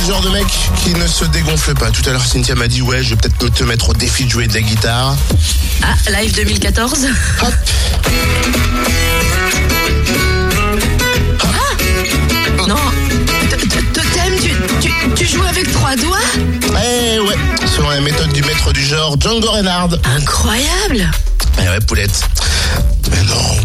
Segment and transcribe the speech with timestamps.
[0.00, 0.46] suis le genre de mec
[0.82, 1.90] qui ne se dégonfle pas.
[1.90, 4.30] Tout à l'heure, Cynthia m'a dit Ouais, je vais peut-être te mettre au défi de
[4.30, 5.16] jouer de la guitare.
[5.82, 7.06] Ah, live 2014
[7.42, 7.54] Hop
[12.66, 12.76] Non.
[13.50, 16.18] T- t- Totem, tu, tu, tu joues avec trois doigts
[16.70, 17.34] Eh ouais,
[17.76, 19.98] selon la méthode du maître du genre, Django Reinhardt.
[20.16, 21.10] Incroyable
[21.62, 22.22] Eh ouais, poulette.
[23.10, 23.56] Mais non,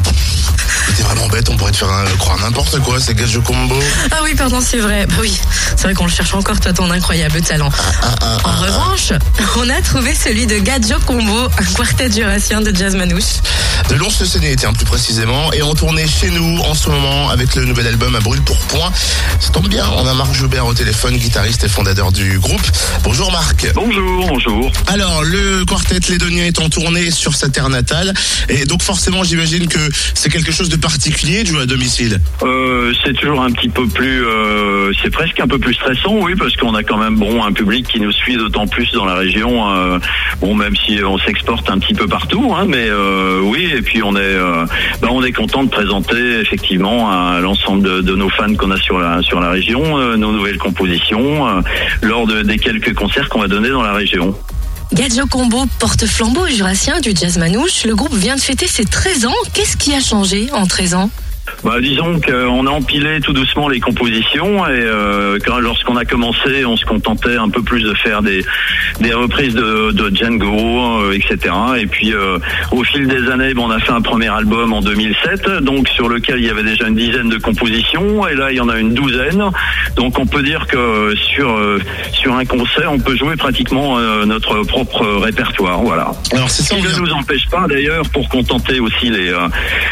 [1.60, 3.76] pourrait te faire un- croire n'importe quoi, c'est Gadjo Combo.
[4.12, 5.06] Ah oui, pardon, c'est vrai.
[5.08, 5.38] Bah oui,
[5.76, 7.70] c'est vrai qu'on le cherche encore, toi, ton incroyable talent.
[8.46, 9.12] En revanche,
[9.58, 13.42] on a trouvé celui de Gadjo Combo, un quartet jurassien de jazz manouche.
[13.90, 13.96] De
[14.46, 17.88] était un plus précisément, et on tournait chez nous en ce moment avec le nouvel
[17.88, 18.92] album à brûle pour point.
[19.40, 22.62] Ça tombe bien, on a Marc Joubert au téléphone, guitariste et fondateur du groupe.
[23.04, 23.68] Bonjour Marc.
[23.74, 24.72] Bonjour, bonjour.
[24.88, 28.14] Alors, le quartet Lédonien est en tournée sur sa terre natale,
[28.48, 29.80] et donc forcément j'imagine que
[30.14, 32.20] c'est quelque chose de particulier de jouer à domicile.
[32.44, 36.34] Euh, c'est toujours un petit peu plus, euh, c'est presque un peu plus stressant, oui,
[36.38, 39.16] parce qu'on a quand même bon un public qui nous suit d'autant plus dans la
[39.16, 39.74] région.
[39.76, 40.00] euh,
[40.42, 42.90] bon, même si on s'exporte un petit peu partout, hein, mais
[43.42, 44.66] oui, et puis on est, euh,
[45.02, 49.00] bah, on est content de présenter effectivement à l'ensemble de, nos fans qu'on a sur
[49.00, 51.62] la région euh, nos nouvelles compositions euh,
[52.02, 54.36] lors de- des quelques concerts qu'on va donner dans la région.
[54.92, 57.86] Gadjo Combo porte flambeau jurassien du jazz manouche.
[57.86, 59.34] Le groupe vient de fêter ses 13 ans.
[59.54, 61.10] Qu'est-ce qui a changé en 13 ans?
[61.64, 66.66] Bah, disons qu'on a empilé tout doucement les compositions et euh, quand lorsqu'on a commencé,
[66.66, 68.46] on se contentait un peu plus de faire des,
[69.02, 71.54] des reprises de, de Django, euh, etc.
[71.80, 72.38] Et puis euh,
[72.72, 76.08] au fil des années, bon, on a fait un premier album en 2007, donc sur
[76.08, 78.80] lequel il y avait déjà une dizaine de compositions et là il y en a
[78.80, 79.44] une douzaine.
[79.96, 81.80] Donc on peut dire que sur euh,
[82.14, 85.82] sur un concert, on peut jouer pratiquement euh, notre propre répertoire.
[85.82, 86.12] Voilà.
[86.32, 89.48] Alors Ce qui ne nous empêche pas d'ailleurs pour contenter aussi les, euh,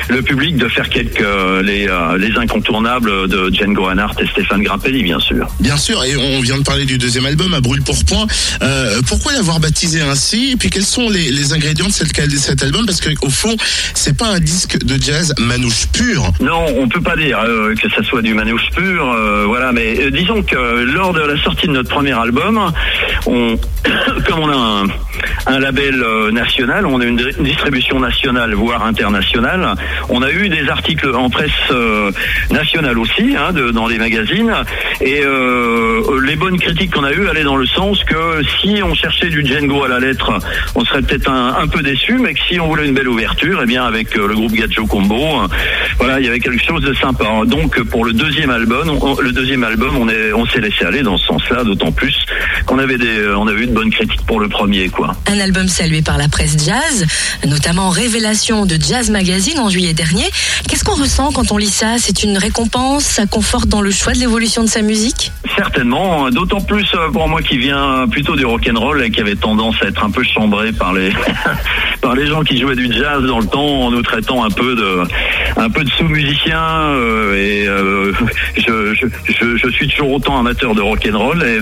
[0.10, 4.64] le public de faire quelques euh, les, euh, les incontournables de Django Reinhardt et Stéphane
[4.64, 5.48] Grappelli bien sûr.
[5.60, 8.28] Bien sûr, et on vient de parler du deuxième album, à brûle pour point.
[8.62, 10.52] Euh, pourquoi l'avoir baptisé ainsi?
[10.54, 12.86] Et puis quels sont les, les ingrédients de, cette, de cet album?
[12.86, 13.56] Parce qu'au fond,
[13.94, 16.32] c'est pas un disque de jazz manouche pur.
[16.40, 19.72] Non, on peut pas dire euh, que ça soit du manouche pur, euh, voilà.
[19.72, 22.72] Mais euh, disons que lors de la sortie de notre premier album,
[23.26, 23.58] on,
[24.28, 24.88] comme on a un,
[25.46, 29.76] un label euh, national, on a une, di- une distribution nationale, voire internationale.
[30.10, 32.12] On a eu des articles en presse euh,
[32.52, 34.54] nationale aussi, hein, dans les magazines.
[35.02, 38.94] Et euh, les bonnes critiques qu'on a eues allaient dans le sens que si on
[38.94, 40.32] cherchait du Django à la lettre,
[40.76, 43.66] on serait peut-être un, peu déçu, mais que si on voulait une belle ouverture, eh
[43.66, 45.42] bien avec le groupe Gadjo Combo,
[45.98, 47.26] voilà, il y avait quelque chose de sympa.
[47.46, 51.02] Donc pour le deuxième album, on, le deuxième album, on est, on s'est laissé aller
[51.02, 52.16] dans ce sens-là, d'autant plus
[52.66, 54.90] qu'on avait eu de bonnes critiques pour le premier.
[55.28, 57.06] Un album salué par la presse jazz,
[57.46, 60.26] notamment Révélation de Jazz Magazine en juillet dernier.
[60.68, 61.96] Qu'est-ce qu'on ressent quand on lit ça?
[62.00, 65.32] C'est une récompense Ça conforte dans le choix de l'évolution de sa musique?
[65.56, 69.22] Certainement, d'autant plus euh, pour moi qui viens plutôt du rock and roll et qui
[69.22, 71.12] avait tendance à être un peu chambré par les
[72.02, 74.76] par les gens qui jouaient du jazz dans le temps en nous traitant un peu
[74.76, 75.04] de
[75.58, 78.12] un peu de sous-musiciens euh, et euh,
[78.58, 81.08] je, suis toujours autant amateur de rock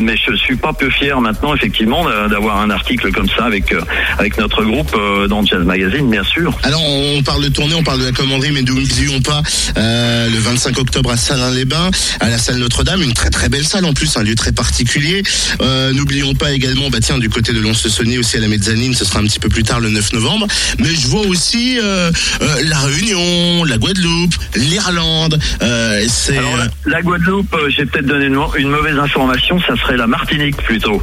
[0.01, 3.73] mais je suis pas peu fier maintenant effectivement d'a- d'avoir un article comme ça avec
[4.17, 4.95] avec notre groupe
[5.29, 6.53] dans Jazz Magazine bien sûr.
[6.63, 9.41] Alors on parle de tournée, on parle de la commanderie, mais n'oublions pas
[9.75, 13.93] le 25 octobre à Salins-les-Bains, à la salle Notre-Dame, une très très belle salle en
[13.93, 15.23] plus, un lieu très particulier.
[15.61, 19.05] Euh, n'oublions pas également, bah tiens, du côté de Lons-le-Saunier aussi à la mezzanine, ce
[19.05, 20.47] sera un petit peu plus tard le 9 novembre.
[20.79, 25.39] Mais je vois aussi euh, euh, la Réunion, la Guadeloupe, l'Irlande.
[25.61, 29.75] Euh, c'est Alors, la, la Guadeloupe, euh, j'ai peut-être donné une, une mauvaise information, ça
[29.75, 31.01] serait la Martinique plutôt.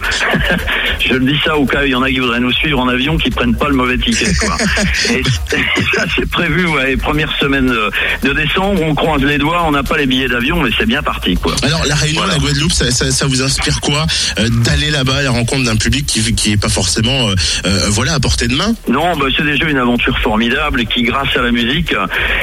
[1.01, 2.79] je le dis ça au cas où il y en a qui voudraient nous suivre
[2.79, 4.33] en avion qui prennent pas le mauvais ticket.
[4.35, 4.57] Quoi.
[5.11, 5.23] et,
[5.95, 7.91] ça, c'est prévu, ouais, première semaine de,
[8.29, 11.03] de décembre, on croise les doigts, on n'a pas les billets d'avion, mais c'est bien
[11.03, 11.35] parti.
[11.37, 11.55] quoi.
[11.63, 12.35] Alors la Réunion, Voilà.
[12.35, 14.07] la Guadeloupe, ça, ça, ça vous inspire quoi
[14.39, 17.35] euh, d'aller là-bas à la rencontre d'un public qui qui est pas forcément euh,
[17.67, 18.75] euh, voilà à portée de main?
[18.89, 21.95] Non, bah, c'est déjà une aventure formidable qui, grâce à la musique,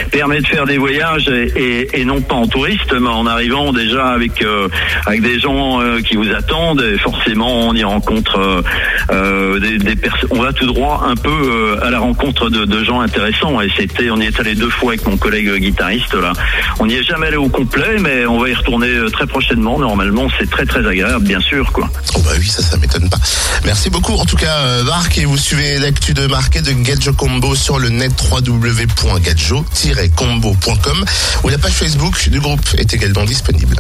[0.10, 4.42] permet de faire des voyages et, non pas en touriste, mais en arrivant déjà avec
[4.42, 4.68] euh,
[5.06, 6.82] avec des gens euh, qui vous attendent.
[6.82, 8.64] Et forcément, on y rencontre
[9.12, 10.30] euh, des, personnes.
[10.32, 13.62] On va tout droit un peu à la rencontre de, gens intéressants.
[13.62, 16.34] Et c'était, on y est allé deux fois avec mon collègue guitariste là.
[16.80, 19.80] On n'y est jamais allé au complet, mais on va y retourner très prochainement.
[19.80, 21.90] Normalement, c'est très très agréable, bien sûr, quoi.
[22.16, 23.18] Oh bah oui, ça, ça m'étonne pas.
[23.66, 27.14] Merci beaucoup en tout cas Marc et vous suivez l'actu de Marc et de Gadjo
[27.14, 28.16] Combo sur le net
[30.00, 31.06] www.gadjo-combo.com
[31.44, 33.78] où la page Facebook du groupe est également disponible.